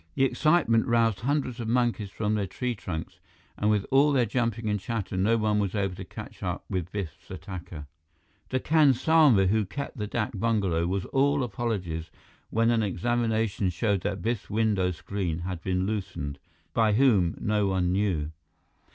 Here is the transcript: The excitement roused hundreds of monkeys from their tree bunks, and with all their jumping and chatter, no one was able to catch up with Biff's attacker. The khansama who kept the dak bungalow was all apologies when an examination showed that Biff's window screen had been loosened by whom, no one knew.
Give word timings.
The 0.15 0.23
excitement 0.23 0.87
roused 0.87 1.19
hundreds 1.19 1.59
of 1.59 1.67
monkeys 1.67 2.09
from 2.09 2.33
their 2.33 2.47
tree 2.47 2.75
bunks, 2.83 3.19
and 3.55 3.69
with 3.69 3.85
all 3.91 4.11
their 4.11 4.25
jumping 4.25 4.67
and 4.67 4.79
chatter, 4.79 5.15
no 5.15 5.37
one 5.37 5.59
was 5.59 5.75
able 5.75 5.93
to 5.93 6.03
catch 6.03 6.41
up 6.41 6.65
with 6.71 6.91
Biff's 6.91 7.29
attacker. 7.29 7.85
The 8.49 8.59
khansama 8.59 9.45
who 9.49 9.63
kept 9.63 9.97
the 9.97 10.07
dak 10.07 10.31
bungalow 10.33 10.87
was 10.87 11.05
all 11.05 11.43
apologies 11.43 12.09
when 12.49 12.71
an 12.71 12.81
examination 12.81 13.69
showed 13.69 14.01
that 14.01 14.23
Biff's 14.23 14.49
window 14.49 14.89
screen 14.89 15.37
had 15.41 15.61
been 15.61 15.85
loosened 15.85 16.39
by 16.73 16.93
whom, 16.93 17.35
no 17.39 17.67
one 17.67 17.91
knew. 17.91 18.31